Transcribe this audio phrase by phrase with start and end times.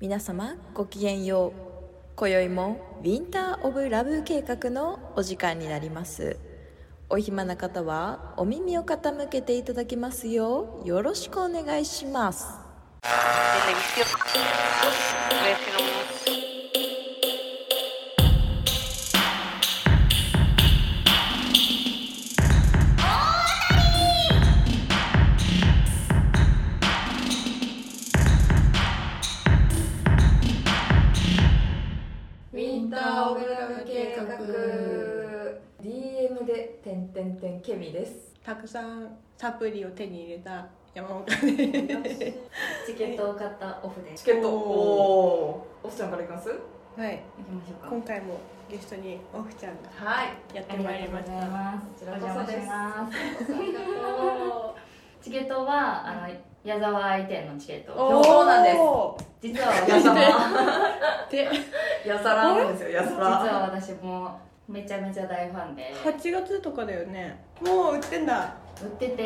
[0.00, 1.52] 皆様ごきげんよう。
[2.14, 6.38] 今宵もウィンター・オブ・ラブ計画のお時間になります。
[7.10, 12.46] お暇な方はお耳を傾けていただきますようよろしくお願いします。
[36.88, 38.32] てんてんてんケミ」です。
[38.42, 41.24] たくさんサプリを手に入れた山本。
[41.26, 41.44] です。
[42.86, 44.12] チケットを買ったオフで。
[44.16, 44.48] チケット。
[44.48, 44.56] おー。
[44.56, 45.88] おー。
[45.88, 46.48] おっちゃんからいきます？
[46.48, 46.54] は
[47.06, 47.88] い、行きましょうか。
[47.90, 48.38] 今回も
[48.70, 50.28] ゲストにオフちゃんがはい。
[50.56, 51.50] やってまいりましとうございた。
[51.50, 52.04] ます。
[52.04, 52.52] こちらこそで
[55.20, 55.26] す。
[55.26, 57.92] チケットはあの矢沢愛店のチケット。
[58.18, 58.76] おそうなんです。
[59.40, 60.02] 実は私
[61.30, 61.44] で、
[62.08, 65.94] らやさらなんですよやさ実らは私もめちゃめちゃ大ファンで。
[66.04, 67.42] 8月とかだよね。
[67.60, 68.54] もう売ってんだ。
[68.80, 69.22] 売ってて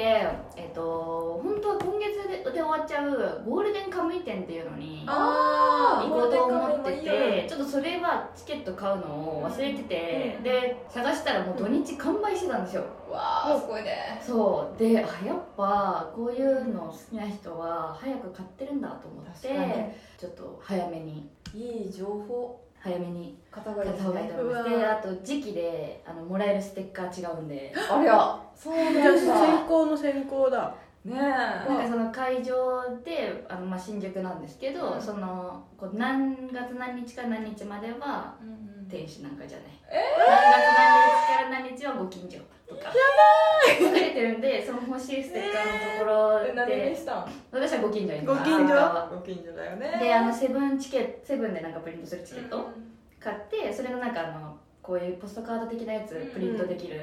[0.56, 14.18] えっと本当は今月でで終わっちゃうゴールデンカムイ店っていうのにあ行こうと思ってゴールデンカムイもいいよてちょっとそれはチケット買うのを忘れてて、で探したらもう土日完売してたんですよ、わあすごいね。
[14.26, 14.78] そう。
[14.78, 21.28] であやっぱこういうの好きな人は早く買ってるんだと思ってちょっと早めに。
[21.54, 27.72] いい情報早めに買った方がいいと思いますであと時期であのもらえるステッカー違うんで。
[27.76, 28.40] ありゃ。
[28.56, 29.18] そうなんじゃあだ。
[29.18, 30.74] 先行の先行だ。
[31.04, 35.02] ねなんかその会場であの、まあ、新宿なんですけど、うん。
[35.02, 42.38] そのこう何月何日か何日まではえ天使なんかじゃない、何月何日から何日はご近所
[42.74, 42.92] とか。
[43.78, 47.20] 分かれてるんでその欲しいステッカーのところえ何にでした？
[47.20, 49.08] ん私はご近所にご近所？
[49.14, 49.98] ご近所だよね。
[50.00, 52.64] であのセブンチケットセブンでなんかプリントするチケット、うん
[53.22, 56.96] 買ってそれのなんかあのこういうポストカード的なやつうんプリントできる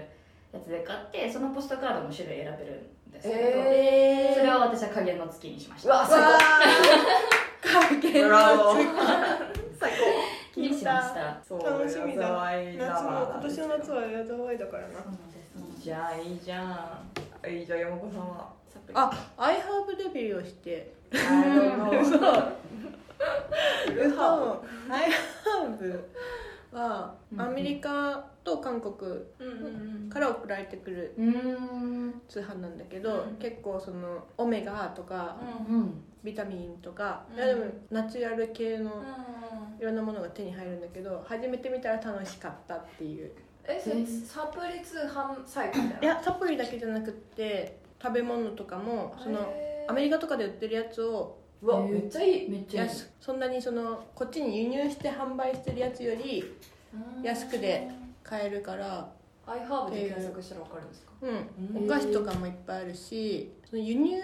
[0.51, 6.21] やつで買ってそのポストカードの種類選べるんですけど、えそれは私は加減の月にしましうたわ最
[7.63, 8.37] 高加減の
[8.73, 8.93] 最気に
[10.79, 12.29] しました高楽しみだ。
[12.29, 14.89] 夏夏も今年の夏は矢沢愛だからな。
[15.77, 17.01] じゃあいいじゃ
[17.45, 17.49] ん。
[17.49, 18.53] いいじゃん山子さんは。
[18.93, 20.93] あ、アイハーブデビューをして。
[21.11, 21.21] そう
[24.89, 26.09] アイハーブ
[26.71, 28.93] はうんアメリカと韓国
[30.09, 31.13] から送られてくる
[32.27, 33.35] 通販なんだけど、うん。
[33.35, 35.37] 結構そのオメガとか
[35.69, 36.03] うん。
[36.21, 39.81] ビタミンとか、でもナチュラル系のうん。
[39.81, 43.31] いろんなものが手に入るんだけど初めて見たら楽しかったっていう。
[43.65, 49.53] えそれサプリ通販サイトみたいないやサプリだけじゃなくって食べ物とかもその
[49.87, 52.49] アメリカとかで売ってるやつをうわめっちゃいい。
[52.49, 52.89] めっちゃいい。
[52.89, 56.43] 安そんなにそのこっちに輸入して販売してるやつより
[57.23, 57.89] 安くで
[58.23, 59.09] 買えるから
[59.45, 61.11] アイハーブで検索したらわかるんですか？
[61.21, 64.21] うん、お菓子とかもいっぱいあるしその輸入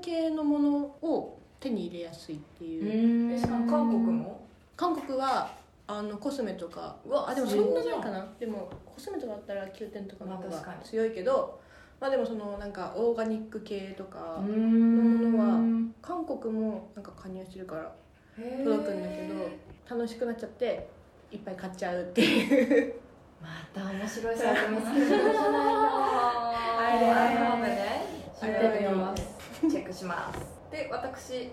[0.00, 4.44] 系のものを手に入れやすいっていう、えしかも韓国も？
[4.76, 5.52] 韓国は
[5.86, 8.26] あのコスメとかうわあでもそんなないかな。
[8.40, 11.60] でもコスメとかだったら9点とかの方が強いけど
[12.02, 17.94] まあでもそのなんかオーガニック系とか、のものは韓国もなんか加入してるから
[18.64, 20.88] 届くんだけど楽しくなっちゃって
[21.30, 22.94] いっぱい買っちゃうっていう。
[23.40, 25.22] また面白いサイト見つけたじゃな。
[25.22, 25.58] いの
[26.80, 28.04] アイハーブね
[28.40, 29.22] ありがとうございます。
[29.60, 30.40] チェックします。
[30.72, 31.50] で私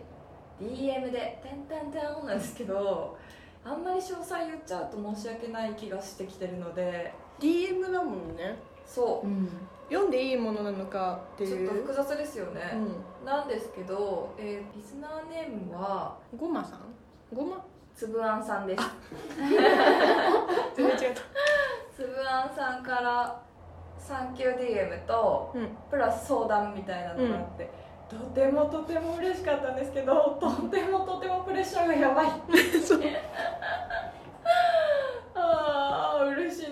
[0.60, 3.20] DM で「てんてんてん」なんですけど
[3.64, 7.14] あんまり詳細言っちゃうと申し訳ない気がしてきてるので。
[7.40, 8.56] DM だもんね。
[8.84, 9.28] そう。
[9.28, 9.48] うん
[9.90, 12.62] 読んでいいものなのかってちょっいうと複雑ですよね、
[13.24, 16.16] うなんですけど、えーリスナーネームは？
[16.34, 16.80] んごまさん？
[17.36, 17.64] ごま？
[17.96, 18.84] つぶあんさんです。
[20.76, 21.22] 全然違った。
[21.96, 23.42] つぶあんさんから
[23.98, 25.68] サンキュー DM とうん。
[25.90, 27.70] プラス相談みたいなのがあって、
[28.08, 33.02] とてもとても嬉しかったんですけどとてもとてもプレッシャーがやばい 嬉しいん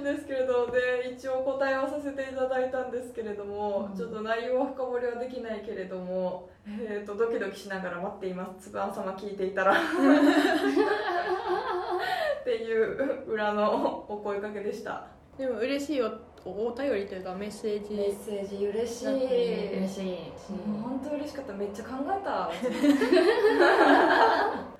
[0.07, 3.97] ですけれどで一応答えはさせていただいたんですけれども、うん。
[3.97, 8.69] ちょっと内容は深掘りはできないけれども、えー、とドキドキしながら待っています。
[8.69, 9.73] つぶあん様聞いていたら。
[12.41, 15.07] っていう裏のお声かけでした。
[15.37, 16.01] でも嬉しい
[16.47, 20.03] おお便りというかメッセーメッジセージ嬉しい、嬉しい
[20.51, 21.53] もう本当嬉しかった。
[21.53, 22.49] めっちゃ考えた。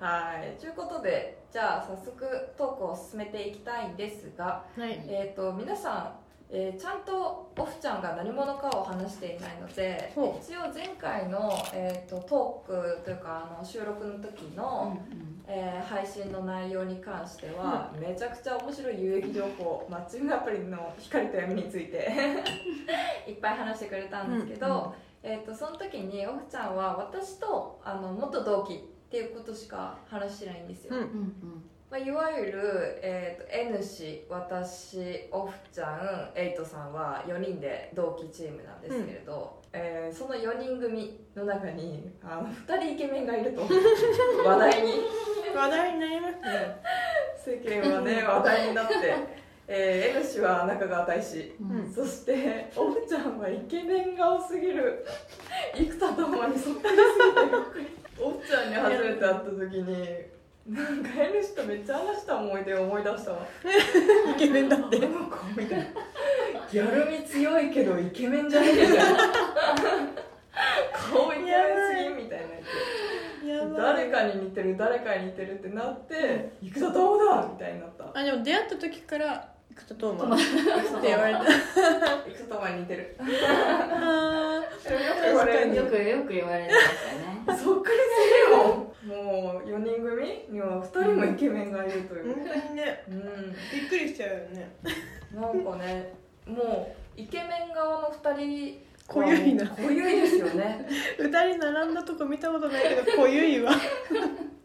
[0.00, 0.56] はい。
[0.58, 2.26] ということでじゃあ早速
[2.56, 5.04] トークを進めていきたいんですが、はい。
[5.08, 14.98] えー、と皆さん、えーちゃんとオフちゃんが何者かを話していないのでほ一応前回の、えー、とトークというかあの収録の時の、
[15.46, 22.06] えー配信の内容に関しては、めちゃくちゃ面白い有益情報マッチングアプリの光と闇について
[23.26, 28.78] いっぱい話してくれたんですけど、えー、とその時にオフちゃんは私とあの元同期っ
[29.10, 44.92] ていうことしか話してないんですよ、うんうんまあ、いわゆる、えー、と N 氏私オフちゃんエイトさんは4人で同期チームなんですけれど、えーその4人組の中にあの2人イケメンがいると話題に。
[45.56, 46.82] 話題になりますね。
[47.42, 48.94] 世間はね話題になって、
[49.66, 51.90] えー N 氏は中川大志うんうん。
[51.90, 55.06] そしてオフちゃんはイケメン顔すぎる。
[55.74, 60.37] 生田斗真にそっくりすぎてオフちゃんに初めて会った時に
[60.68, 63.38] なんか N 氏とめっちゃ話した思い出を思い出したわ。
[64.36, 64.96] イケメンだって。
[64.98, 65.84] あの子みたいな。
[66.70, 69.04] ギャル味強いけどイケメンじゃねえみたいな。
[70.92, 72.48] 顔イケメンすぎみたいな
[73.78, 78.04] 誰かに似てる誰かに似てるってなって生田斗真だみたいになった。
[78.12, 82.10] あでも出会った時から生田斗真って言われた生田
[82.44, 83.16] 斗真に似てる。
[83.20, 87.58] あよく言われるよくよく言われてましたね。
[87.58, 88.88] そっくりすぎるよ。
[89.04, 93.04] もう4人組には2人もイケメンがいるといーう、本当にね。
[93.08, 94.76] うん、びっくりしちゃうよね。
[95.34, 96.14] なんかね
[96.46, 99.66] もうイケメン側の2人濃ゆいな。
[99.66, 100.86] 濃ゆいですよね。
[101.18, 103.72] 二人並んだとこ見たことないけど濃ゆいわ。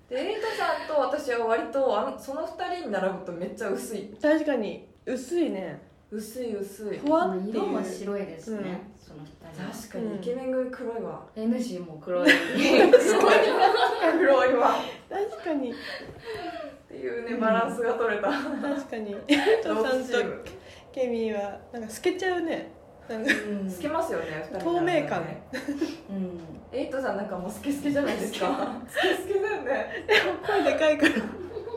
[0.09, 4.15] でエイトさんと私は割とあのその2人に並ぶとめっちゃ薄い。
[4.21, 5.79] 確かに薄いね。
[6.11, 6.99] 薄い薄い。
[6.99, 7.55] ふわっていう。
[7.55, 9.71] 色も白いですね、その二人は。
[9.71, 10.15] 確かに。
[10.15, 12.29] イケメン組黒いわ、NG も黒い。
[14.19, 14.75] 黒いわ。
[15.09, 15.71] 確かに。
[15.71, 15.73] っ
[16.87, 19.15] ていうねバランスが取れた、確かに。
[19.27, 20.09] エイト同さんと
[20.91, 22.71] ケミーはなんか透けちゃうね。
[23.09, 25.25] 透けますよね2人透明感。
[26.09, 26.39] うん。
[26.71, 28.79] エイトさんなんかもうスケスケじゃないですか。
[28.87, 30.05] スケスケだよね。
[30.45, 31.15] 声でかいから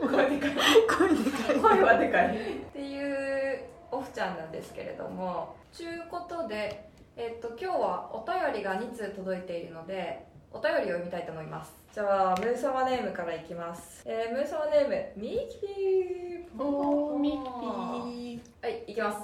[0.01, 0.51] 声でかい
[0.87, 2.39] 声でかい声はでかいっ
[2.73, 3.61] ていう
[3.91, 19.19] オフちゃんなんですけれどもちゅうことで、えっと今日はお便りが2通届いているのでお便りを読みたいと思いますじゃあムー様ネームからいきます、えー、ムー様ネームミキピーおーミッキはい、いきます。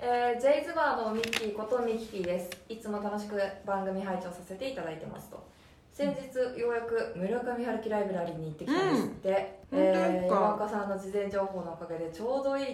[0.00, 2.50] えー、ジェイズバーのミッキーことミキティです。
[2.68, 5.42] いつも楽しく番組拝聴させていただいてますと。
[5.98, 9.78] 先日ようやく村上春樹ライブラリーに行ってきたんですって、うん。
[9.80, 12.66] えー、山岡さんの事前情報のおかげでちょうどいい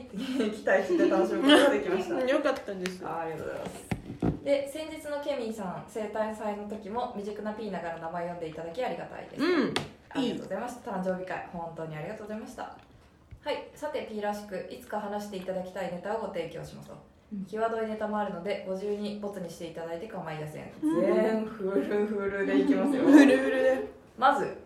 [0.52, 2.16] 期待して楽しむことができました。
[2.16, 3.00] ー よかったです。
[3.02, 4.44] あありがとうございます。
[4.44, 9.74] で先日のケミーさん生誕祭の時も未熟なピーながら名前読んでいただきありがたいです、うん。
[10.10, 12.62] ありがとうございました誕生日会本当にありがとうございました。
[12.62, 13.70] はい。
[13.74, 16.96] さて P らしくいつか話していただきたいネタをご提供しますと、う。
[16.98, 17.13] ん
[17.46, 20.70] 際どいネタもあるのでご自由にボツにしていただいて構いません。
[20.82, 21.00] うん。
[21.00, 23.04] 全フルフルでいきますよ。
[23.04, 23.88] フルフルで。
[24.18, 24.56] まず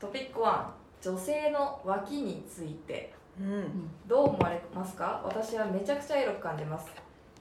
[0.00, 0.66] トピック1
[1.02, 3.14] 女性の脇について。
[3.38, 3.90] うん。
[4.06, 5.22] どう思われますか？
[5.24, 6.86] 私はめちゃくちゃエロく感じます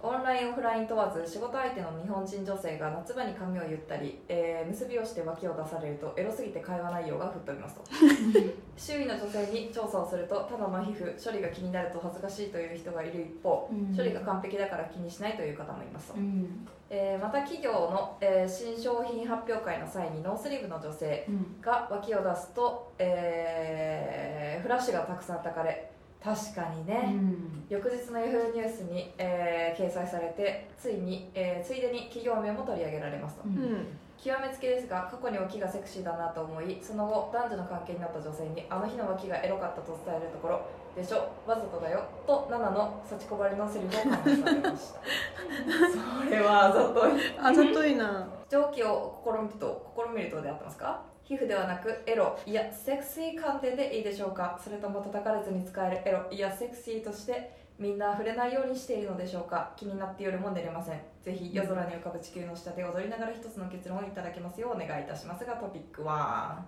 [0.06, 7.82] オンラインオフライン問わず仕事相手の日本人女性が夏場に髪を結ったり、えー結びをして脇を出されるとエロすぎて会話内容が吹っ飛びますと。
[8.78, 13.96] 周囲の女性に調査をするとただの皮膚処理が気になると恥ずかしいという人がいる一方、うん。
[13.96, 16.68] 処理が完璧だから気にしないという方もいますと、うん。
[16.90, 25.90] えーまた企業の、えー新商品発表会の際にノースリーブの女性うんが脇を出すと、えーフラッシュがたくさんたかれ
[26.26, 27.64] 確かにね、うん。
[27.70, 33.56] 翌日の Yahoo ニュースに、えー掲載されてついに、えーついでに企業名も取り上げられますと、うん。
[33.58, 40.66] うん極めつけですが過去に脇がセクシーだなと思いその後男女の関係になった女性にあの日の脇がエロかったと伝えるところ
[40.96, 45.02] でしょわざとだよと7の幸子ばりのセリフを感じされました。
[46.26, 47.12] それはあざとい。
[47.40, 48.28] あざといな。
[48.50, 51.02] 上記を試みると試みるとであってますか？
[51.28, 52.38] 皮膚ではなくエロ。
[52.46, 54.60] いやセクシー観点でいいでしょうか？
[54.64, 56.26] それとも叩かれずに使えるエロ。
[56.32, 59.72] いやセクシーとしてみんな触れないようにしているのでしょうか？
[59.76, 61.02] 気になって夜も寝れません。
[61.24, 66.64] ぜひ夜空に浮かぶ地球の下で踊りながら一つの結論をいただけますようお願いいたしますがトピック1ワ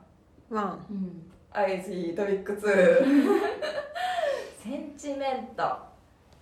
[0.52, 0.58] ン。
[0.90, 1.32] うん。
[1.52, 2.62] はい次トピック2
[4.64, 5.64] センチメント。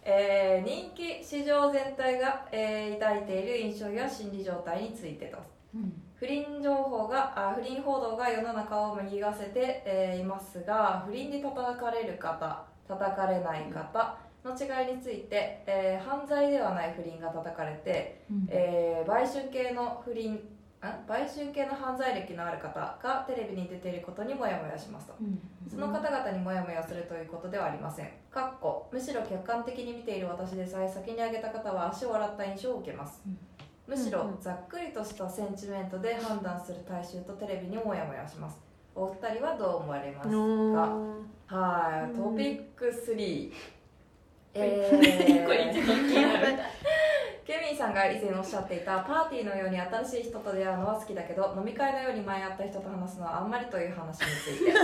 [0.07, 5.37] えー人気市場全体が、えー抱いている印象や心理状態についてと。
[5.75, 18.47] うん不倫情報があ不倫報道が世の中を麦がせて、えーいますが不倫で叩かれる方叩かれない方の違いについて、えー犯罪ではない不倫が叩かれて、うん。
[18.49, 20.39] えー売春系の不倫ん
[21.07, 25.15] 売春系の犯罪歴のある方がテレビに出ていることにモヤモヤしますと。
[25.19, 25.39] うん。
[25.69, 28.09] その方々にモヤモヤするということではありません。
[28.31, 33.37] かっこむしろ客観的に見ている私でさえ先に挙げた方は足を洗った印象を受けます、うん
[33.87, 38.57] むしろざっくりとしたセンチメントで判断する大衆とテレビにモヤモヤします。
[38.95, 40.35] お二人はどう思われますか？
[40.35, 41.15] の
[41.47, 42.17] はい、うん。
[42.17, 43.51] トピック3
[44.55, 44.89] え
[45.45, 46.47] これ一番気になる。
[47.45, 54.73] ケミンさんが以前おっしゃっていたパーティーのように新しい人と出会うのは好きだけど飲み会のように前会った人と話すのはあんまりという話について。
[54.73, 54.79] も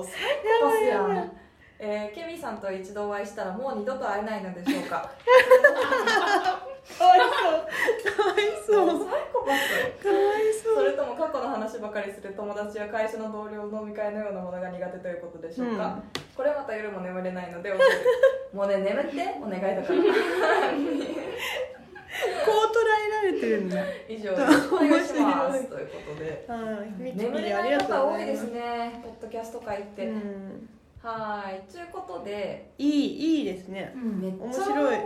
[0.00, 0.14] うサイ
[0.62, 1.32] コパスやん
[1.78, 5.10] えーケミンさんと一度お会いしたらもう二度と会えないのでしょうか
[6.98, 7.30] かわいそう。
[8.16, 9.08] かわいそう。
[9.08, 10.74] サイコパスかわいそう。
[10.74, 16.02] それとも過去の話ばかりする友達や会社の同僚飲み会のようなものが苦手ということでしょうか、
[16.36, 19.98] これまた夜も眠れないので教えてもうね眠ってお願いだから。
[22.44, 22.76] こう捉
[23.24, 23.82] えられてるんだ。
[24.06, 25.64] 以上お願いします。
[25.66, 29.00] ということではい眠れない方多いですすね。
[29.02, 30.68] ポッドキャスト会って、うん。
[31.02, 31.72] はい。
[31.72, 32.70] ということで。
[32.78, 33.92] いいいいですね。
[33.96, 34.98] めっちゃお面白い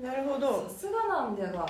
[0.00, 0.68] なるほさど。
[0.68, 1.66] すがなんじゃが。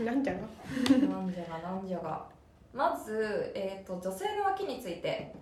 [0.00, 0.40] なんじゃが？
[0.40, 2.24] なんじゃがなんじゃが。
[2.72, 5.34] まず、えー、と女性の脇について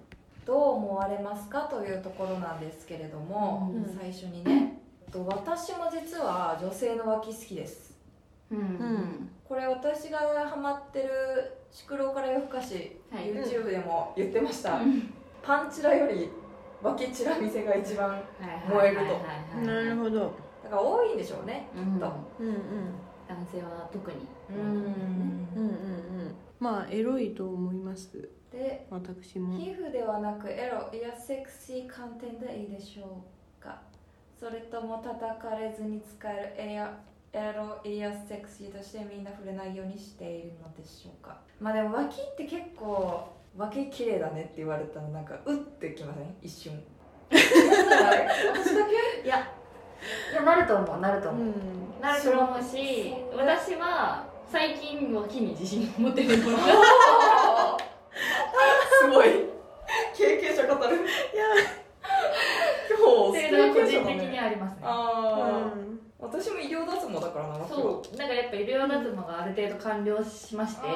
[0.44, 3.98] どう思われますかというところなんですけれども、うん。
[3.98, 4.78] 最初にね。
[5.06, 7.98] えっと私も実は女性の脇好きです。
[8.50, 8.58] うん。
[8.58, 9.30] ん。
[9.48, 11.08] これ私がハマってる
[11.70, 13.32] 「宿老から夜更かし」はい。
[13.34, 15.12] YouTube でも言ってました、うん。
[15.42, 16.30] パンチラより
[16.82, 18.22] 脇チラ見せが一番
[18.68, 19.60] 燃えると。
[19.66, 20.32] なるほど
[20.72, 22.00] だから多いんでしょうねうん。
[22.00, 22.10] と。
[22.40, 22.54] うんうん。
[23.28, 24.26] 男性は特に。
[24.48, 24.80] うんうんうん。
[24.80, 28.30] うんまあエロいと思います。
[28.50, 29.58] で私も。
[29.58, 33.22] 皮膚ではなくエロいやセクシー観点でいいでしょ
[33.60, 33.82] うか。
[34.38, 36.98] それとも叩かれずに使えるエア
[37.34, 41.40] エロいやセクシーとしてみんな触れないようにしているのでしょうか。
[41.60, 46.34] まあでも脇って結構脇綺麗だねって言われたらなんかうってきません？
[46.40, 46.82] 一瞬。
[47.30, 47.50] 私
[48.74, 49.52] だけいや
[50.32, 51.52] いやなると思うなると思う、うん。
[52.00, 56.44] なると思うしそう私は最近は木に自信を持ってるの。
[59.00, 59.28] すごい。
[60.14, 60.96] 経験者語る。
[60.96, 61.04] いや。
[62.88, 64.78] 今日っていうのは個人的にありますね。
[64.82, 65.72] ああ、
[66.20, 68.16] 私も医療脱毛だからなそう。
[68.16, 70.86] だからやっぱ医療脱毛がある程度完了しまして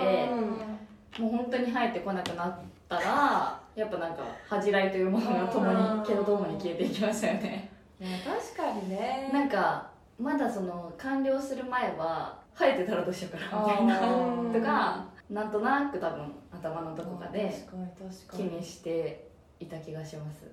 [1.18, 2.58] もう本当に生えてこなくなっ
[2.88, 9.30] たらやっぱなんか恥じらいというものが共に毛とともに消えていきましたよねいや確かにね。
[9.32, 14.52] なんかまだその完了する前は生えてたらどうしようかなみたいな。
[14.52, 17.52] とかなんとなく多分頭のどこかで
[18.32, 20.44] 気にしていた気がします。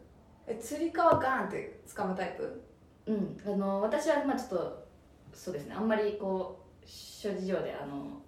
[0.48, 2.64] えつり革ガンって掴むタイプ？
[3.08, 3.38] うん。
[3.46, 4.88] あの私はまあちょっと
[5.34, 5.76] そうですね。
[5.78, 8.22] あんまりこう諸事情であの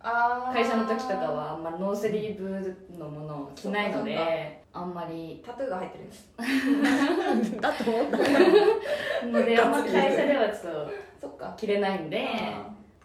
[0.00, 5.42] あ会社の時とかはあんまりノースリーブのものを着ないのであんまり。
[5.44, 6.28] タトゥーが入ってるんです。
[7.60, 8.18] だと思った
[9.26, 10.74] の であんま会社ではちょっ
[11.20, 11.54] とそっか。
[11.56, 12.28] 着れないんで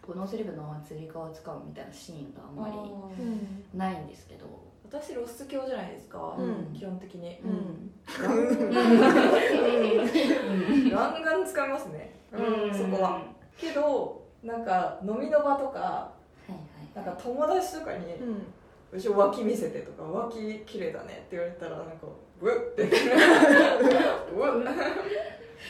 [0.08, 3.78] ノースリーブのつり革を使うみたいなシーンがあんまりー。
[3.78, 4.68] ないんですけど。
[4.92, 6.74] 私露出狂じゃないですか、うん。
[6.74, 7.92] 基本的に、うん。
[10.90, 12.12] ガンガン掴みますね。
[12.32, 12.74] うん。
[12.74, 13.22] そこは。
[13.56, 16.10] けどなんか飲みの場とか
[16.94, 18.46] なんか友達とかにうん
[18.92, 22.06] 「後ろ脇見せて」とか「脇綺麗だね」って言われたらなんか
[22.40, 22.82] 「うっ」って。
[22.82, 22.90] うっ。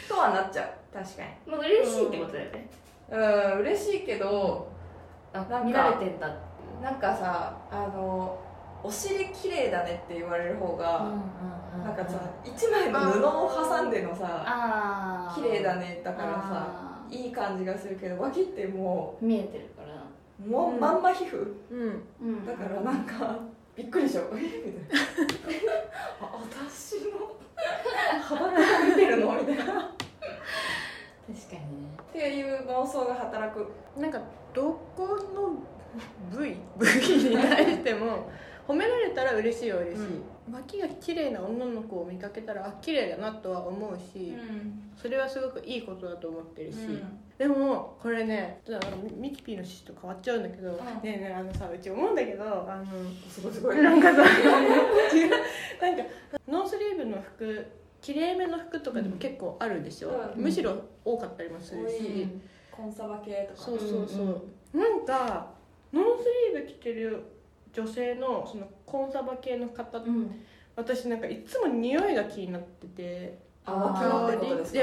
[0.09, 0.95] とはなっちゃう。
[0.95, 1.29] 確かに。
[1.47, 2.71] まあ嬉しいってことだよね。
[3.11, 3.61] うん。
[3.61, 4.69] 嬉しいけど
[5.33, 6.29] あなんか見られてんだ
[6.83, 8.39] なんかさあの
[8.83, 11.13] お尻綺麗だねって言われる方が、
[11.85, 19.89] なんかさ一枚の布を挟んでのさあ綺麗だねだからさいい感じがするけど脇っても見えてるから。
[19.95, 20.00] う
[20.47, 20.81] もう、うん。
[20.81, 21.55] まんま皮膚？
[21.71, 22.03] うん。
[22.21, 22.47] うん。
[22.47, 23.39] だからなんか
[23.77, 24.31] びっくりしちゃう。
[24.35, 25.73] え みたいな。
[26.21, 27.37] あ私の？
[28.21, 29.33] 幅が見てるの？
[29.35, 29.63] みたいな。
[29.63, 31.91] っ確かにね。
[32.13, 33.67] ていう妄想が働く。
[33.97, 34.21] なんか
[34.55, 35.55] どこの
[36.31, 36.57] 部位？
[36.77, 36.91] 部位
[37.31, 38.31] に対しても
[38.67, 44.35] 褒められたら嬉しいは嬉しい、脇が綺麗な女の子を見かけたらあ綺麗だなとは思うし、
[45.01, 46.79] それはすごくいいことだと思ってるし、
[47.39, 50.77] でもこれねちょっとあのミキピーの趣旨と変わっちゃうんだけど、ん。
[50.77, 52.87] ねえねえあのさうち思うんだけどあの
[53.29, 53.77] すごいすごい。
[53.77, 55.31] なんかさ違う
[55.81, 56.03] なんか
[56.49, 57.67] ノースリーブの服
[58.01, 60.43] きれいめの服とかでも結構あるでしょ、うん。
[60.43, 62.29] むしろ多かったりもする多し、い。
[62.71, 63.67] コンサバ系とか。
[63.67, 64.43] そうそうそう、
[64.75, 64.81] うん。
[64.81, 65.53] なんか
[65.93, 67.23] ノースリーブ着てる
[67.73, 70.41] 女性のそのコンサバ系の方、うん。
[70.77, 73.73] 私なんかいつも匂いが気になっててあ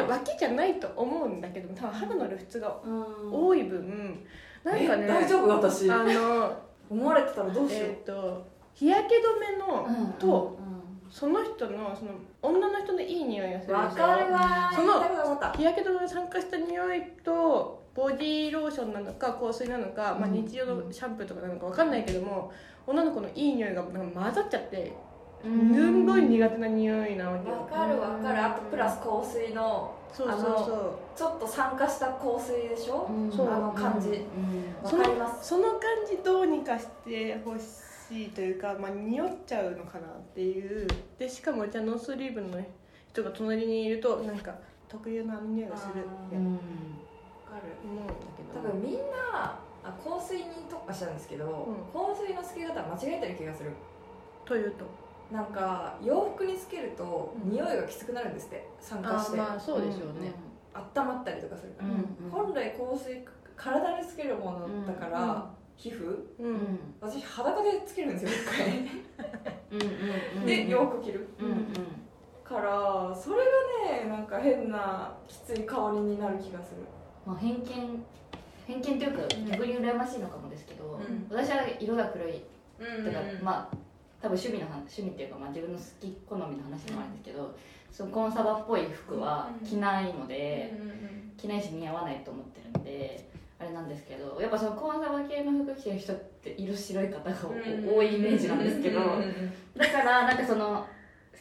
[0.07, 3.33] 脇じゃないと思うんだけど多分肌の露出がうん。
[3.33, 4.25] 多い分。
[4.63, 5.47] なんかねえ大丈夫？
[5.47, 5.89] 私。
[5.89, 10.77] あの思われてたらどうしよう、えっ、と日焼け止めの、うんとうん。
[11.09, 13.81] その人のその女の人のいい匂いがするか
[14.17, 14.75] るわー。
[14.75, 15.01] その
[15.53, 20.33] 日焼け止めが参加した匂いとボディーローションなのか香水なのか、まあ、うん。
[20.33, 22.51] 日常のシャンプーとかなのか分かんないけども
[22.87, 24.93] 女の子のいい匂いがなんか混ざっちゃって
[25.41, 26.03] すうん。
[26.03, 27.55] んごい苦手な匂いなわけよ。
[27.57, 28.43] わかるわかる。
[28.43, 30.99] あとプラス香水のそうそうそう。
[31.15, 33.31] ちょっと酸化した香水でしょ、うん。
[33.31, 34.13] そうあの感じ、う。
[34.13, 35.49] んかります。
[35.49, 40.87] その感じどうにかしてほしいというか、まあ、匂っちゃうのかなっていう。
[41.19, 42.57] でしかもじゃあノースリーブの
[43.09, 44.55] 人が隣にいるとなんか
[44.87, 46.47] 特有のあの匂いがするってうん。
[46.47, 47.73] 思うんだわかる
[48.37, 48.59] けど。
[48.59, 53.71] 多分みんなあ香水に特化したんですけど、香水の付け方間違えてる気がする。
[54.45, 54.85] というと？
[55.31, 57.51] なんか洋服につけるとうん。
[57.51, 60.33] 匂いがきつくなるんですって酸化あして、まあそうでしょうね、
[60.73, 63.25] 温まったりとかするから、うん本来香水
[63.55, 65.43] 体につけるものだから、うん
[65.75, 66.25] 皮膚？
[66.39, 66.45] うん。
[66.45, 68.87] うん私裸でつけるんですよ一回。
[70.45, 71.27] で洋服着る。
[72.43, 76.81] からそれがねなんか変なきつい香りになる気がする。
[77.25, 78.05] まあ偏見
[78.67, 81.25] 偏見というか逆に羨ましいのかもですけど、うん。
[81.29, 82.43] 私は色が黒い。
[82.79, 83.77] うんとか、まあ
[84.21, 87.55] 多分趣味の話趣味っていうか、まあ、自分の好き好みの話でもあるんですけど、
[87.91, 90.73] そのコンサバっぽい服は着ないので、
[91.37, 97.35] 着ないし似合わないと思ってるんであれなんですけどやっぱそのコンサバ系の服着てる人って色白い方が
[97.87, 98.99] 多いイメージなんですけど、
[99.77, 100.85] だからなんかその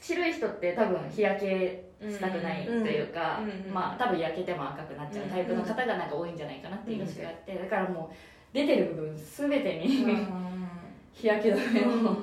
[0.01, 3.41] 白い人って多分日焼けしたくないというか、
[3.73, 8.15] まあ多分焼けても赤くなっちゃうタイプの方がなんか多いんじゃないかなっていう意識があってだからもう
[8.55, 10.05] 出てる部分全てに
[11.13, 12.17] 日焼け止めを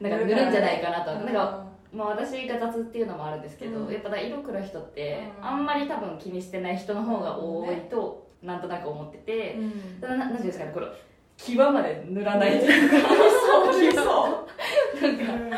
[0.00, 1.14] なんか塗るんじゃないかなと。
[1.14, 3.92] なんかまあ私が雑っていうのもあるんですけど、うん。
[3.92, 5.46] やっぱだ色黒い人ってうん。
[5.46, 9.56] あんまり多分気にしてない人の方が多いとなんとなく思ってて、
[10.00, 10.88] ただななんていうんですかねこの
[11.36, 15.56] 際まで塗らないというかそうなんか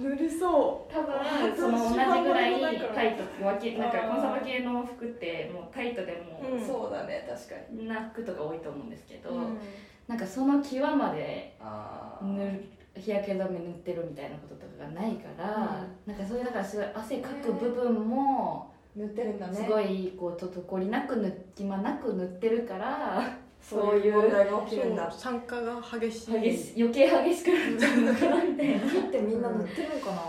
[0.00, 1.14] 塗りそ多分
[1.56, 2.60] その同じぐらい
[2.94, 3.90] タイト脇なん。
[3.90, 6.60] かコンサバ系の服ってもうタイトでもう、うん。
[6.66, 7.86] そうだね確かに。
[7.88, 9.58] な服とか多いと思うんですけど、うん。
[10.06, 12.64] なんかその際まであ塗る
[12.96, 19.54] 日焼け止め塗ってるみたいなこととかがないから、なんかそういうだからすごい汗かく部分も塗ってるんだね。
[19.54, 23.22] すごいこう滞りなく塗隙間なく塗ってるから
[23.60, 25.10] そういう問題が起きるんだ。
[25.10, 26.40] 酸化が激しい。
[26.40, 28.80] 激し余計激しくなっちゃうのかなみたいな。
[28.80, 30.22] 木ってみんな塗ってるのかな？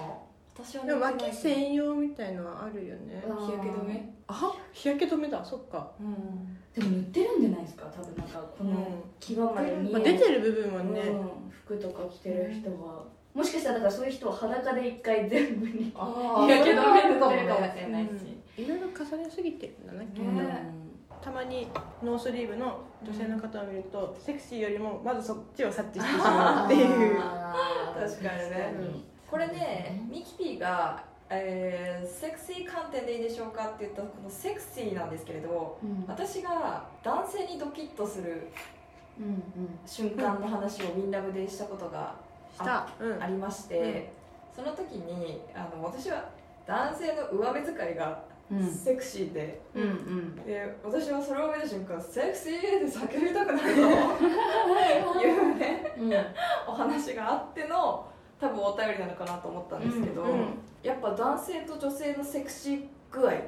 [0.62, 3.24] 私はでも脇専用みたいのはあるよね。
[3.26, 3.46] うん。
[3.46, 4.14] 日焼け止め？
[4.28, 5.44] あ日焼け止めだ。
[5.46, 6.58] そっか、うん。
[6.74, 7.86] でも塗ってるんじゃないですか？
[7.86, 11.16] 多分なんかこの際まで見えまあ、出てる部分はね、う
[11.48, 18.12] ん、服とか着てる人は、もしかしたらだからそういう人は裸で一回全部にあ日焼け止め塗ってるかもしねれないし、
[18.58, 20.89] いろいろ重ねすぎてるんだなきっと、ね
[21.22, 21.68] たまに
[22.04, 27.20] ノースリーブの女性の方を見ると、セクシーよりもまずそっちを察知してしまうっていう。
[27.20, 28.74] 確かにね。
[28.80, 29.04] うん。
[29.30, 36.06] これねミキピーが、えーセクシー観点でいいでしょうかって言ったこのセクシーなんですけれどうん。
[36.08, 38.48] 私が男性にドキッとする
[39.20, 39.44] うん
[39.86, 42.16] 瞬間の話をウィンラブでしたことが
[42.54, 43.22] した、うん。
[43.22, 44.12] ありまして、
[44.56, 46.30] その時にあの私は
[46.66, 48.16] 男性の上目遣いがうん
[48.74, 50.36] セクシーで、うんうん。
[50.46, 52.60] で私はそれを見た瞬間セクシーっ
[53.10, 53.76] て叫びたくなる
[55.14, 55.94] と いうね。
[55.98, 56.14] うん。
[56.68, 58.06] お話があっての
[58.40, 60.48] 多分お便りなのかなと思ったんですけど、うん。
[60.82, 63.44] やっぱ男性と女性のセクシー具合はやっ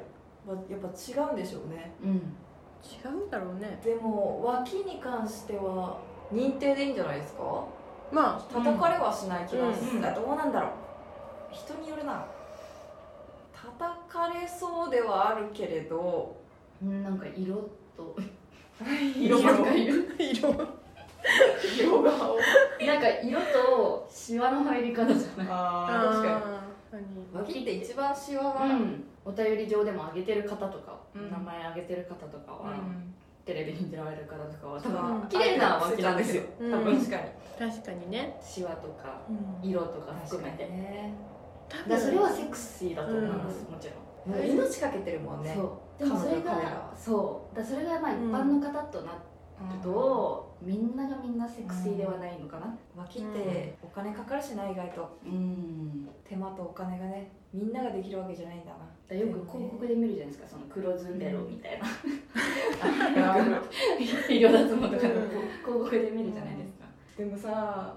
[0.80, 1.92] ぱ違うんでしょうね。
[2.02, 2.10] うん。
[2.84, 3.80] 違うんだろうね。
[3.84, 5.98] でも脇に関しては
[6.32, 7.64] 認定でいいんじゃないですか？
[8.12, 10.04] ま叩かれはしない気がする、うん。
[10.04, 10.70] あどうなんだろう。
[11.50, 12.12] 人によるな。
[12.12, 12.26] 叩
[14.12, 16.36] かれそうではあるけれど。
[16.82, 17.54] うんなんか色
[17.96, 18.16] と。
[19.16, 19.40] 色。
[19.40, 19.94] が色あ色。
[21.78, 22.02] 色。
[22.02, 25.46] がなんか色とシワの入り方じゃない。
[25.50, 26.10] あー。
[26.10, 27.02] 確かに。
[27.32, 31.30] 脇って一番シワが、うん、お便り上でも上げてる方とか、うん。
[31.30, 33.14] 名前上げてる方とかは、うん。
[33.46, 35.18] テレビに出られる方とかは多う。
[35.18, 36.72] ん分綺麗な脇なんですよ、うん。
[36.72, 36.98] 多分。
[36.98, 37.70] 確かに。
[37.72, 39.68] 確かにね、シワとかうん。
[39.70, 40.64] 色とか含めて。
[40.64, 41.14] ね。
[41.30, 41.31] 多
[41.88, 43.94] だそれはセクシーだと思います、もちろ
[44.32, 44.36] ん。
[44.36, 45.52] もう命かけてるもんね。
[45.56, 46.04] そう。
[46.04, 47.56] でもそれがそう。
[47.56, 49.18] だそれがまあ一般の方となる
[49.82, 52.76] と、みんながみんなセクシーではないのかな。
[52.96, 55.18] 脇ってお金かかるしな意外と。
[55.24, 56.08] うん。
[56.28, 58.92] 手間とお金がねみんなができるわけじゃないんだな。
[59.12, 63.36] よく広告で見るじゃないですかその黒ずんベロみたいな、あ
[64.00, 64.04] 医
[64.40, 65.28] 療脱毛とかのうん。
[65.28, 66.86] 広告で見るじゃないですか、
[67.18, 67.94] でもさ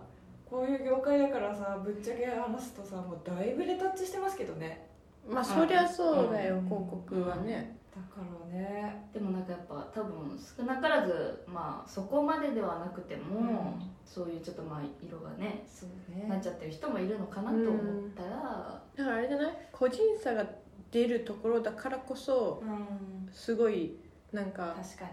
[0.50, 4.88] こういう業界だからさぶっちゃけ話すとさもうだいぶレタッチしてますけどね。
[5.28, 6.66] まあそりゃそうだよ、うん。
[6.66, 9.10] 広告はね、だからね。
[9.12, 13.74] でもなんかやっぱ多分少なからずまあそこまでではなくても、
[14.06, 17.74] そういうちょっとまあ色がねそうなっちゃってる人もいるのかなと思っ
[18.16, 19.52] たら、だからあれじゃない？
[19.72, 20.46] 個人差が
[20.92, 23.28] 出るところだからこそうん。
[23.34, 23.98] すごい
[24.32, 25.06] なんか確か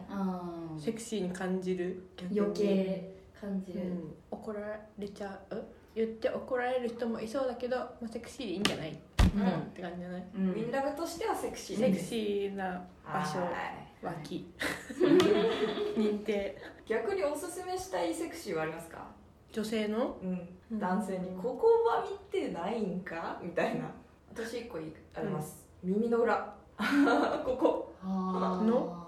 [0.77, 0.81] に。
[0.81, 2.03] セクシーに感じる。
[2.37, 4.61] 余計感じる、うん、怒ら
[4.99, 5.57] れちゃう？
[5.95, 8.99] 言って怒られる人もいそうだけど、まあ、セクシーでいいんじゃない、
[9.35, 9.43] うん。
[9.43, 10.25] って感じじゃない？
[10.37, 10.51] うん。
[10.51, 14.07] ウィンラブとしてはセクシーセクシーな場所はい。
[14.07, 14.55] 脇。
[15.99, 16.57] 認定。
[16.87, 19.07] 逆におすすめしたいセクシーはありますか？
[19.51, 20.17] 女性の？
[20.23, 20.79] うん。
[20.79, 23.91] 男性に「ここは見てないんか?」みたいな。
[24.35, 26.55] 私一個いあります、耳の裏。
[27.45, 27.93] ここ。
[28.03, 29.07] の？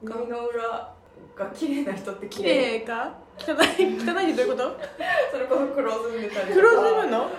[0.00, 0.94] 耳の裏
[1.34, 3.18] が綺麗な人って綺麗か？
[3.40, 4.80] 汚い汚いってどういうこと？
[5.32, 6.54] それこそ黒ずんでたりとか。
[6.54, 7.30] 黒ずむの？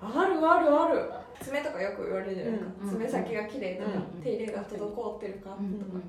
[0.00, 1.10] あるあるある。
[1.42, 6.02] 爪とかよく言われるじゃないですか、うん爪先が綺麗とか、うん手入れが滞ってるかとか、うん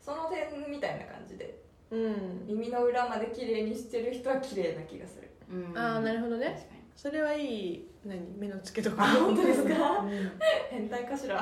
[0.00, 1.62] その点みたいな感じで。
[1.90, 2.46] うん。
[2.46, 5.30] 耳の裏まで綺麗にしてる人は綺麗な気がする。
[5.74, 6.68] ああなるほどね。
[6.96, 8.20] それはいい何？
[8.38, 9.70] 目の付けどこあろ本当ですか？
[10.00, 10.32] うん。
[10.70, 11.40] 変態かしら？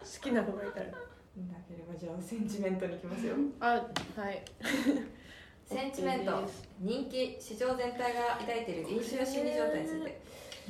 [0.00, 0.86] 好きな子がいたら。
[0.86, 0.92] な
[1.66, 3.34] ければじゃあセンチメントに行きますよ。
[3.60, 4.42] あはい
[5.66, 6.42] センチメント
[6.80, 10.20] 人気市場全体が抱いている飲酒や心理状態について。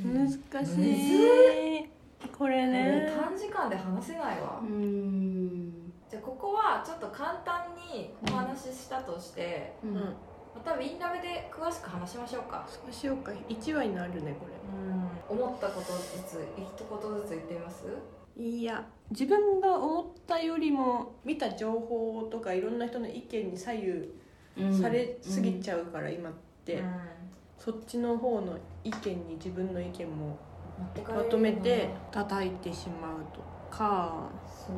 [0.03, 1.89] 難しい。
[2.23, 4.61] これこれね短時間で話せないわ。
[4.63, 5.93] うん。
[6.11, 9.97] じゃあここはちょっと簡単にお話ししたとしてうん。
[9.97, 10.15] うん
[10.55, 12.69] またウィンラブで詳しく話しましょうか。
[12.69, 13.33] そうしようか。
[13.49, 14.47] 1話になるねこ
[15.35, 17.85] 思ったことずつ一言ずつ言ってみます？
[18.37, 24.11] れいや自分が思ったよりも見た情報とかいろんな人の意見に左右
[24.81, 26.33] されすぎちゃうから今っ
[26.65, 26.83] て、
[27.59, 30.39] そっちの方の意見に自分の意見も
[31.09, 33.41] まとめて叩いてしまうと
[33.77, 34.31] か。
[34.47, 34.77] そう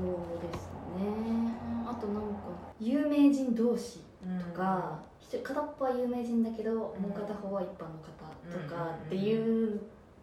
[0.53, 0.67] です
[0.99, 1.53] ね。
[1.87, 2.31] あとなんか
[2.79, 4.01] 有名人同士
[4.39, 8.15] とか、一人片っぽは有名人だけど、もう片方は一般の方
[8.53, 9.81] とかっていう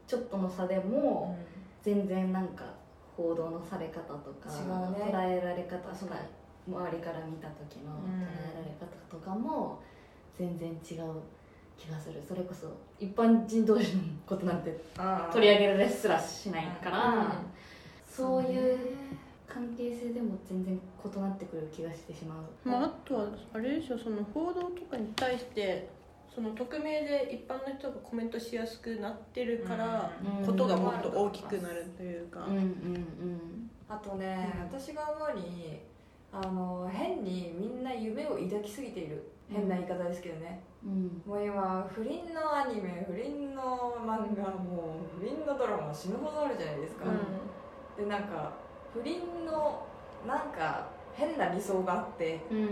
[0.07, 1.37] ちょっとの差でも
[1.81, 2.63] 全然なんか
[3.17, 5.11] 報道のされ方とかね。
[5.11, 6.11] 捉えられ方その
[6.67, 8.21] 周りから見た時のうん。
[8.21, 9.81] 捉えられ方とかも
[10.37, 11.21] 全然違う
[11.77, 12.21] 気がする。
[12.27, 14.69] それこそ一般人同士のことなんて
[15.31, 17.41] 取り上げられすらしないから、
[18.07, 18.77] そういう
[19.47, 22.69] 関係性でも全然異なってくる気がしてしまう。
[22.69, 25.89] まあ、あとはあれでしょその報道とかに対して
[26.33, 30.45] その匿名で一般の人がコメントしやすくなってるから、うん。
[30.45, 35.81] ことがもっと大きくなるというか、うんうんあとね、私が思うに
[36.33, 39.23] あの変にみんな夢を抱きすぎている。
[39.51, 41.21] 変な言い方ですけどね、うん。
[41.25, 47.03] もう今不倫のアニメ不倫の漫画もう不倫のドラマ死ぬほどあるじゃないですか、
[47.97, 48.53] でなんか
[48.93, 49.85] 不倫の
[50.25, 52.69] なんか変な理想があってうんうん。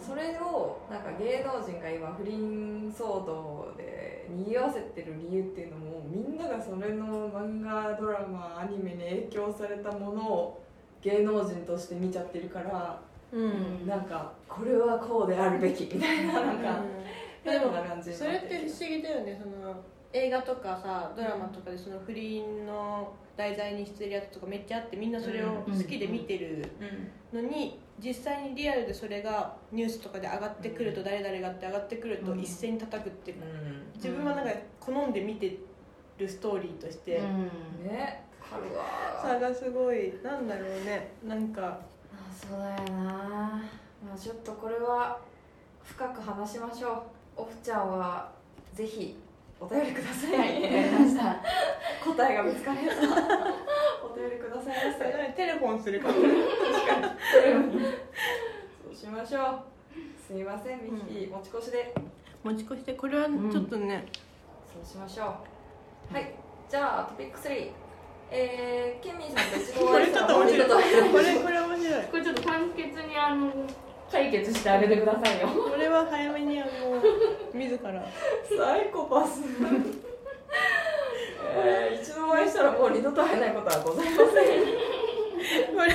[0.00, 10.61] それをなんか芸能人が今不倫騒動で賑わせてる理由っていうのもみんながそれの漫画ドラマアニメに影響されたものを
[11.02, 13.00] 芸能人として見ちゃってるから、
[13.32, 13.86] うん。
[13.86, 16.80] なんかこれはこうであるべきみたいななんか
[17.44, 19.38] で変もな感じにそれって不思議だよね。
[19.42, 19.74] その
[20.12, 26.62] 映画とかさドラマとかでその不倫の題材にしてるやつとかめっちゃあってみんなそれを好きで見てる
[27.32, 32.40] のに実際にリアルでそれがニュースとかで上がってくると誰々がって上がってくるとうん。
[32.40, 33.34] 一斉に叩くってう
[33.94, 35.58] 自分はなんか好んで見て
[36.18, 37.48] るストーリーとしてん。
[37.82, 38.24] ね
[39.22, 40.14] 差がすごい。
[40.22, 41.12] なんだろうね。
[41.24, 41.78] なんか。
[42.12, 43.62] あそうだよな、
[44.04, 45.18] まあ、ちょっとこれは
[45.82, 46.88] 深く話しましょ
[47.38, 47.42] う。
[47.42, 48.30] オフちゃんは
[48.74, 49.18] ぜひ
[49.58, 50.60] お便りください、
[52.04, 53.06] 答えが見つかりました
[54.04, 55.32] お便りくださいませ。
[55.34, 56.14] テレフォンするかも
[58.84, 59.62] そうしましょう。
[60.26, 61.94] すいませんミキ、持ち越しで。
[62.42, 64.06] 持ち越してこれはちょっとね、
[64.72, 65.36] そうしましょ
[66.10, 66.14] う。
[66.14, 66.34] はい。
[66.68, 67.70] じゃあトピック3
[68.34, 70.66] えー、ケンミンさんと一度おこれちょっと面白い。
[70.66, 72.04] いこれこれ面白い。
[72.06, 73.52] これちょっと簡潔にあの
[74.10, 75.48] 解決してあげてくださいよ。
[75.48, 76.70] これは早めにあの
[77.52, 77.92] 自ら。
[78.56, 79.42] サイコパス
[81.54, 84.26] えー、一度お会いしたらもう二度と会えないことはございません
[85.74, 85.94] これ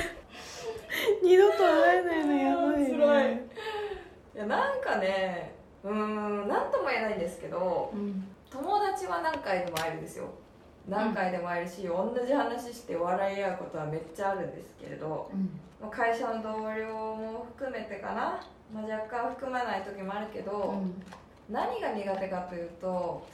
[1.22, 8.28] 二度と会えないのやばい、ね、 辛いいやなんかねうーん何とも言えないんですけどうん。
[8.50, 10.26] 友達は何回でも会えるんですよ
[10.88, 15.50] 何回でも会えるし、同じ話して笑い合うことはめっちゃあるんですけれどうん。
[15.80, 18.40] まあ会社の同僚も含めてかな、
[18.72, 20.82] まあ、若干含まない時もあるけど、
[21.50, 23.26] 何が苦手かというと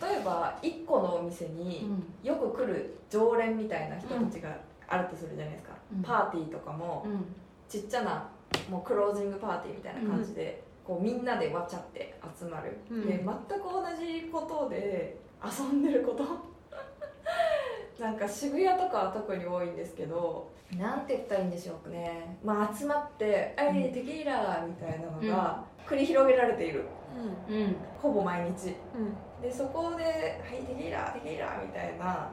[0.00, 1.90] 例えば1個のお店に
[2.22, 6.02] よく来る常連みたいな人たちがあるとするじゃないですか、うん。
[6.02, 7.24] パーティーとかもうん。
[7.68, 8.28] ちっちゃな
[8.70, 13.06] もうクロージングパーティーみたいな感じで、こうみんなでわちゃって集まる、うん。
[13.06, 16.24] で全く同じことで遊んでること
[17.98, 22.36] なんか渋谷とかは特に多いんですけどなんて言ったらいいんでしょうね。
[22.44, 26.84] まあ集まって「はいテキーラ」みたいなのが繰り広げられている。
[27.48, 27.76] うん。
[28.00, 28.76] ほぼ毎日。
[28.94, 29.42] うん。
[29.42, 30.10] でそこで「は
[30.54, 32.30] いテキーラテキーラ」みたいな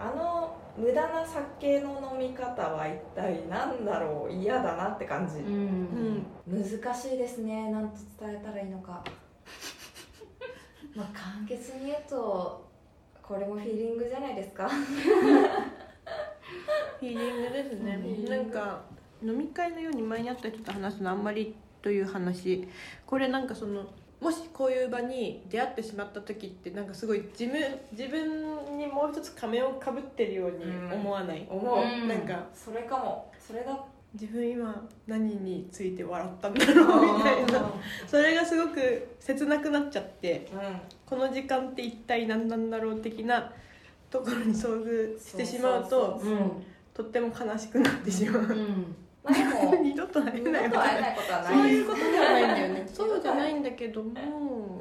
[0.00, 4.32] あの無駄な酒の飲み方は一体何だろう？
[4.32, 6.26] 嫌だなって感じ、うん。
[6.48, 6.62] うん。
[6.62, 7.70] 難しいですね。
[7.70, 9.04] なんと伝えたらいいのか。
[10.96, 12.64] まあ簡潔に言うと
[13.26, 14.68] これもフィーリングじゃないですか。
[17.00, 17.94] フィーリングですね。
[17.94, 18.24] うん。
[18.26, 18.82] なんか
[19.22, 22.68] 飲み会のように前にあった人と話すのあんまりという話。
[23.06, 23.86] これなんかその
[24.20, 27.60] もしこういう場に出会ってしまった時ってなんかすごい自分
[27.92, 32.08] 自分にもう一つ仮面をかぶってるように思わない、思う、うん。
[32.08, 33.32] なんかそれかも。
[33.40, 33.78] それだ。
[34.12, 37.70] 自分今何について笑ったんだろうみたいな。
[38.06, 40.46] それがすごく切なくなっちゃって。
[40.52, 40.60] うん
[41.14, 43.52] この時間って一体何なんだろう的な
[44.10, 46.20] ところに遭遇してしまうと
[46.92, 48.42] とっても悲しくなってしまう。
[48.42, 48.96] うん。
[49.22, 51.52] まあでも二度と会えないと会えないことはない。
[51.54, 52.86] そういうことではないんだよね。
[52.92, 54.80] そうじゃないんだけども。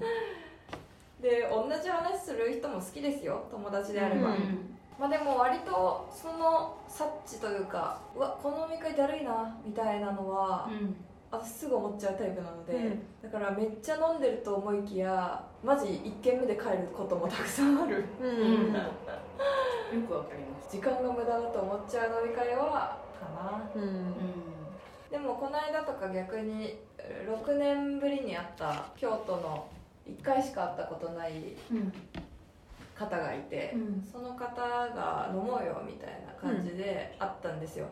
[1.21, 3.43] で同じ話する人も好きですよ。
[3.51, 4.75] 友達であれば、うん。
[4.99, 10.67] まあでも割とその察知というかうわこの飲み会だるいなみたいなのは、
[11.33, 12.99] 私すぐ思っちゃうタイプなので、うん。
[13.23, 18.05] だからめっちゃ飲んでると思いきやマジ1軒目で帰ることもたくさんある。
[18.21, 18.33] うん、う
[18.69, 20.69] んよくわかります。
[20.77, 23.69] 時間が無駄だと思っちゃう飲み会はかな。
[23.75, 24.13] うん。
[25.09, 26.79] でもこの間とか逆に
[27.27, 29.67] 6年ぶりに会った京都の
[30.07, 31.91] 1回しか会ったことないうん。
[32.95, 34.03] 方がいて、うん。
[34.03, 34.55] その方
[34.89, 37.87] が飲もうよみたいな感じで会ったんですよ、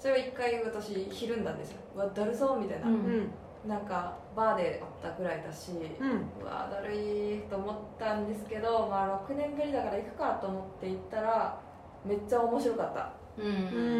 [0.00, 1.78] それを1回私ひるんだんですよ。
[1.94, 2.94] うわだるそうみたいな、うん。
[2.94, 3.30] うん
[3.68, 4.62] なんかバーで
[5.02, 6.42] 会ったぐらいだし、うん。
[6.42, 11.60] うわだるいと思ったんですけど、まあ、6年ぶりだから行くかと思って行ったら
[12.02, 13.46] めっちゃ面白かった、うん。
[13.46, 13.50] う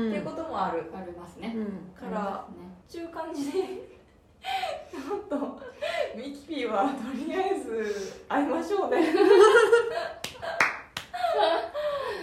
[0.07, 0.91] んっていうこともある。
[0.95, 1.55] ありますね。
[1.55, 1.93] うん。
[1.95, 2.71] からね。
[2.89, 3.53] 中感じで
[4.91, 5.37] ちょっと
[6.17, 9.07] ミキピーはとりあえず会いましょうね。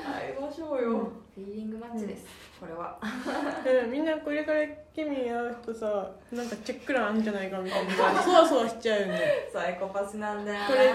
[0.04, 2.26] 会いましょうよ、フィーリングマッチです、
[2.60, 2.98] これは。
[3.02, 7.92] うんみんなこれからケミに会うとさなんかチェック欄あるんじゃないかみたいな。
[7.94, 9.08] さ そわそわしちゃうよ。
[9.08, 10.68] ねサイコパスなんだよな。
[10.68, 10.94] これで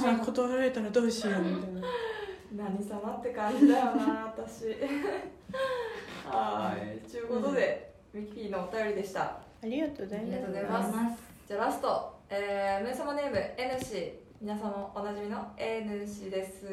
[0.00, 1.80] 次断られたらどうしようみたいな。
[2.56, 4.66] 何様って感じだよな私。
[6.28, 7.08] はい。
[7.10, 9.22] ということで、ミキピーのお便りでした。
[9.22, 11.22] ありがとうございありがとうございまます。
[11.48, 16.66] じゃあラスト、えー、ムー様ネーム N 氏皆様おなじみの N 氏です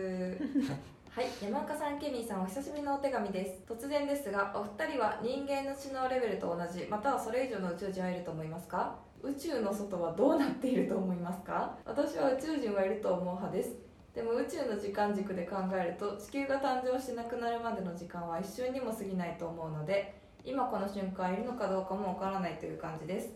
[1.15, 3.71] はい山岡さんケミーさんお久しぶりのお手紙です。
[3.71, 8.95] 突然ですがお二人は人間の知能レベルと同じまたはそれ以上の宇宙人はいると思いますか？
[9.21, 11.77] 宇宙の外はどうなっていると思いますか？
[11.85, 13.75] 私は宇宙人はいると思う派です。
[14.15, 23.29] でも宇宙の時間軸で考えると地球が誕生してなくなるまでの時間は一瞬にも過ぎないと思うので今この瞬間いるのかどうかもわからないという感じです。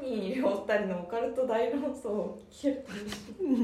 [0.00, 2.84] 月にいるお二人のオカルト大論争を聞ける。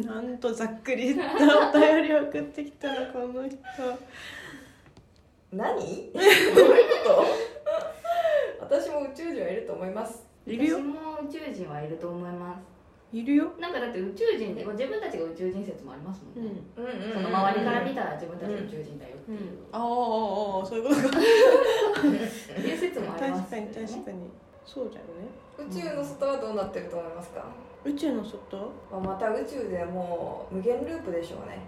[0.04, 3.56] となんとざっくりしたお便りを送ってきたのこの人。
[5.52, 6.12] 何？
[6.14, 7.24] どういうこ
[8.60, 8.64] と？
[8.64, 10.26] 私も宇宙人はいると思います。
[10.46, 10.78] いるよ。
[10.78, 12.60] 私も宇宙人はいると思いま
[13.12, 13.52] いるよ。
[13.56, 16.84] すなんかだって宇宙人で自分たちが宇宙人説もありますもね、うん。
[16.84, 19.38] んうんうん、うん、その周りから見たら自分たち宇宙人だよっていう、
[19.72, 21.08] ああああああそういうことか。
[21.08, 21.10] っ
[22.62, 24.18] ていう説もあります確かに確かに
[24.64, 25.28] そうだよね。
[25.58, 27.44] 宇宙の外はどうなってると思いますか、
[27.84, 28.56] 宇宙の外、
[28.90, 31.58] まあ、また宇宙でもう無限ループでしょうね。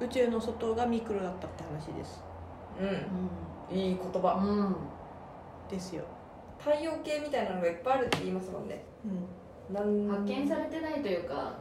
[0.00, 2.22] うん、宇宙の外がミクロだったって話です。
[3.70, 3.76] うん。
[3.76, 4.34] いい言葉。
[4.34, 4.76] うん。
[5.68, 6.04] ですよ、
[6.58, 8.82] 太陽系みたいなのがいっぱいあるって言いますもんね。
[9.70, 10.08] うん、なん。
[10.08, 11.52] 発見されてないというか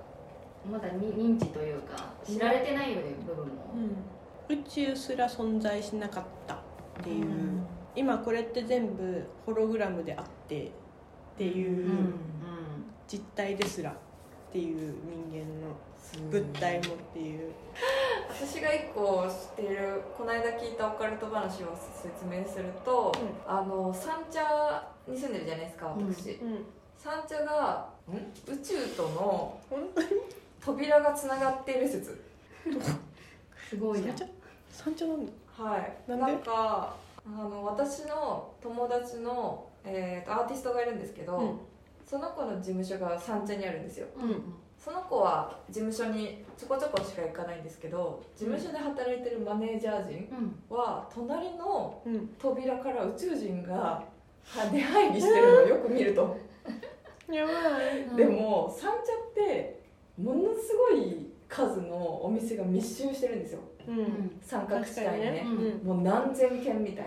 [0.71, 3.73] まだに認知というか知られてない部分も、
[4.47, 6.57] 宇宙すら存在しなかったっ
[7.03, 10.69] ていう、うん今これって全部ホログラムであってっ
[11.35, 12.13] ていうう
[13.07, 13.93] 実体ですらっ
[14.51, 14.93] ていう
[15.31, 15.75] 人間の
[16.31, 17.51] 物体もっていう、
[18.29, 23.11] 私が一個知っているこの間聞いたオカルト話を説明すると、
[23.47, 26.65] あの三茶に住んでるじゃないですか私、うん、
[26.97, 27.89] 三茶が
[28.47, 29.59] 宇宙との
[30.63, 32.23] 扉がつながっている説。
[33.69, 34.15] すごいな。
[34.15, 34.25] 三茶
[34.71, 35.31] 三茶なんだ。
[35.57, 35.97] はい。
[36.07, 36.43] なんで？
[36.43, 36.95] か
[37.35, 41.59] あの私の友達の、えーとアーティストがいるんですけど、うん。
[42.05, 44.07] その子の事務所が三茶にあるんですよ。
[44.15, 44.41] うん
[44.77, 50.29] その子は事務所にちょこちょこしか行かないんですけど事務所で働いてるマネージャー陣
[50.69, 50.77] うん。
[50.77, 52.27] は隣のうん。
[52.39, 53.73] 扉から宇宙人が
[54.45, 56.37] は出入りしてるのをよく見ると、
[57.29, 57.51] やば
[57.91, 58.15] い。
[58.15, 59.81] でも三茶って
[60.17, 63.59] ものすごい数のお店が密集してるんですよ。
[63.59, 63.76] うん
[64.41, 65.45] 三角地帯にね。
[65.83, 65.87] うん。
[65.87, 67.05] もう何千軒みたい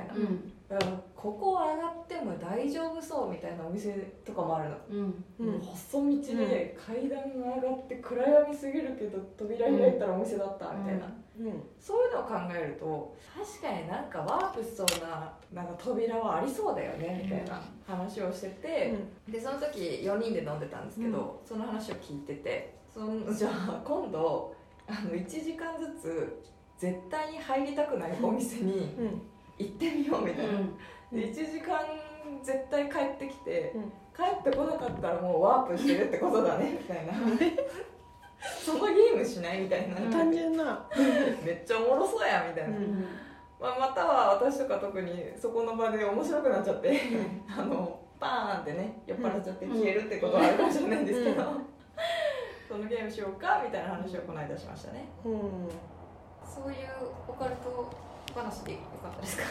[0.68, 0.78] な、
[1.14, 3.92] ここ上がっても大丈夫そうみたいなお店
[4.24, 5.24] とかもあるの、うん。
[5.40, 5.46] うん。
[5.52, 11.06] もう細道で階段が上がって暗闇すぎるけど扉開いたらお店だったみたいな、
[11.40, 11.62] うん。
[11.78, 18.94] そういうのを考えると確かになんかワープしそうななんか扉はありそうだよねみたいな話をしてて、
[19.28, 24.54] でその時4人で飲んでたんですけど、その話を聞いててそのじゃあ今度
[24.86, 26.42] あの1時間ずつ
[26.80, 29.22] 絶対に入りたくないお店にうん。
[29.58, 31.20] 行ってみようみたいな、うん。
[31.20, 31.78] で1時間
[32.42, 33.82] 絶対帰ってきて、うん。
[34.16, 37.12] 帰ってこなかったらもうワープしてるってことだねみたいな。
[38.64, 40.88] そのゲームしないみたいな、単純な。
[41.44, 43.04] めっちゃおもろそうやみたいな、うん。
[43.60, 46.98] まあ、または私とか特にそこの場で面白くなっちゃって、
[47.46, 51.66] あのバーンってね酔っ払っちゃって消えるってことはあるかもしれないんですけど、うん。
[52.66, 55.10] そのゲームしようかみたいな話をこの間しましたね。
[55.26, 55.68] うん
[56.52, 56.78] そういう
[57.28, 57.88] オカルト
[58.34, 59.44] 話でよかったですか？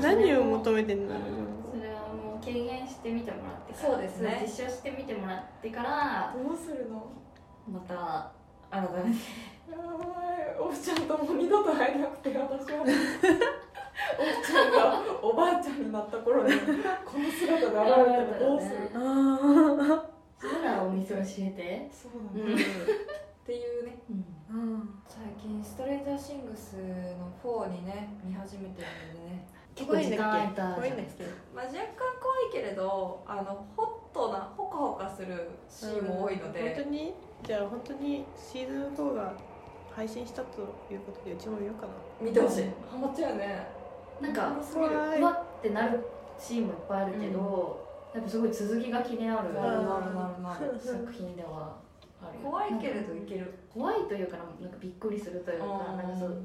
[0.00, 1.14] 何を求めてんの？
[1.14, 4.42] それはもう軽減してみてもらってからそうですね。
[4.42, 7.12] 実証してみてもらってからどうするの？
[7.70, 8.32] また
[8.70, 9.18] 改めて。
[10.58, 12.90] おふちゃんともう二度と会えなくて私はおふ
[14.46, 18.90] ちゃんがおばあちゃんになった頃にこの姿で現れたらどうする？
[18.94, 18.98] あ
[20.40, 21.90] そしたらお店教えて。
[21.92, 22.44] そうだ。
[22.44, 22.58] ね、うん
[23.48, 23.96] っていうね。
[24.10, 24.24] うん。
[24.50, 26.76] あ最近ストレージャーシングス
[27.16, 29.48] の4にね見始めてるんでね。
[29.74, 31.86] 結構時間空いた怖いんだっけまあ、若干
[32.20, 37.14] 怖いけれどあのホットなホカホカするシーンも多いので、本当に？
[37.42, 39.32] じゃあ本当にシーズン4が
[39.96, 40.60] 配信したと
[40.92, 41.92] いうことでうちも見ようかな。
[42.20, 42.64] 見てほしい。
[42.90, 43.66] ハマっちゃうよね。
[44.20, 46.04] なんかうわってなる
[46.38, 49.54] シーンもいっぱいあるけど、やっぱすごい続きが気になる。
[49.54, 51.87] なるなるなる作品では
[52.42, 53.54] 怖いけれどいける。
[53.72, 56.42] 怖いというかなんかびっくりするというかなんかそう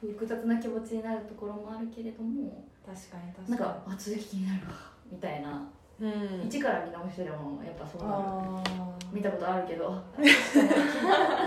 [0.00, 3.50] 複雑な気持ちになるところもあるけれども確かに確かに。
[3.50, 4.72] なんかあ続き気になるわ
[5.10, 5.68] みたいな、
[6.00, 6.46] うん。
[6.46, 8.70] 一から見直してでもやっぱそうなる。
[9.12, 9.90] 見たことあるけど。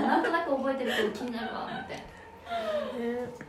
[0.04, 2.04] なんとなく覚えてるけど気になるわみたいね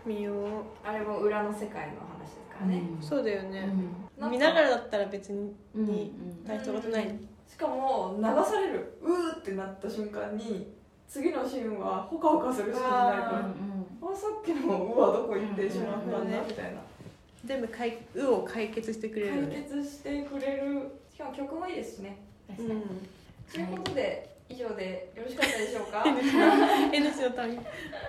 [0.06, 0.36] 見よう。
[0.82, 3.68] あれも裏の世界の話ですからな、ね、そうだよね。
[4.18, 4.30] なん。
[4.30, 5.84] か見ながらだったら別にうん。
[5.84, 6.12] に
[6.46, 8.98] 大したことないしかも流される。
[9.02, 10.72] うーってなった瞬間に
[11.08, 13.38] 次のシーンはホカホカするシーンになるから。
[14.12, 16.80] あさっきの「う」はどこ行ってしまったんだうんみたいな。
[17.44, 20.90] 全部かい「う」を解決してくれるよ解ね決してくれる。
[21.12, 22.18] しかも曲もいいですしね。
[22.58, 22.66] うん。
[23.52, 26.04] ということで以上でよろしかったでしょうか？
[26.92, 27.58] N 氏のために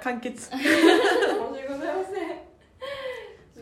[0.04, 0.50] 完結。
[0.50, 2.30] 申し訳ございません。
[2.34, 2.55] 時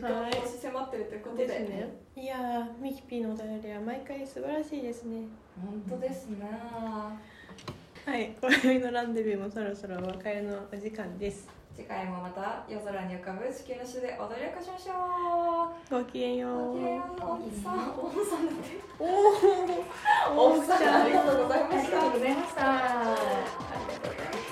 [0.04, 1.46] 間も押し迫ってるということで。
[1.46, 1.88] ですね。
[2.16, 5.26] いやーミキピーのお便りは毎回素晴らしいですね。
[5.60, 6.38] 本当ですね
[8.06, 8.36] はい。
[8.40, 11.48] 今宵のランデビューもそろそろお別れのお時間です。
[11.74, 16.74] 次回もまた夜空に浮かぶ地球の詩で踊り明かしましょごきげんよう。
[16.74, 17.20] ごきげんよう。
[17.20, 17.90] うおじさん。
[17.98, 18.78] おじさんだって。
[19.00, 19.04] お
[20.38, 21.02] おおじさん。
[21.02, 21.98] ありがとうございました。
[21.98, 22.60] ありがとうございました。
[22.62, 23.16] ありが
[24.00, 24.43] とう